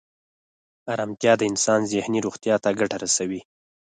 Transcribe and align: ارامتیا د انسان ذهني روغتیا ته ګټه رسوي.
ارامتیا 0.93 1.33
د 1.37 1.41
انسان 1.51 1.79
ذهني 1.91 2.19
روغتیا 2.25 2.55
ته 2.63 2.69
ګټه 2.79 2.97
رسوي. 3.03 3.41